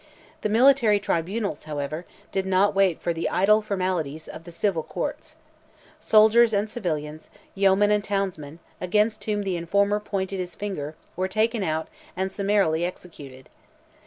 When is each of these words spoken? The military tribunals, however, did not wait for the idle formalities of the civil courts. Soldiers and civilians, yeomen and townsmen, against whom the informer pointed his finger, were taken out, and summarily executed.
The 0.41 0.49
military 0.49 0.99
tribunals, 0.99 1.65
however, 1.65 2.07
did 2.31 2.47
not 2.47 2.73
wait 2.73 2.99
for 2.99 3.13
the 3.13 3.29
idle 3.29 3.61
formalities 3.61 4.27
of 4.27 4.45
the 4.45 4.51
civil 4.51 4.81
courts. 4.81 5.35
Soldiers 5.99 6.53
and 6.53 6.67
civilians, 6.67 7.29
yeomen 7.53 7.91
and 7.91 8.03
townsmen, 8.03 8.57
against 8.81 9.23
whom 9.25 9.43
the 9.43 9.57
informer 9.57 9.99
pointed 9.99 10.39
his 10.39 10.55
finger, 10.55 10.95
were 11.15 11.27
taken 11.27 11.61
out, 11.61 11.87
and 12.17 12.31
summarily 12.31 12.83
executed. 12.83 13.47